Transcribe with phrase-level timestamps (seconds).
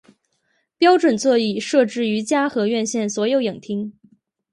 [0.79, 3.93] 标准座椅设置于嘉禾院线所有影厅。